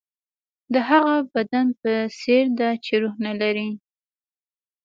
[0.73, 3.69] د هغه بدن په څېر ده چې روح نه لري.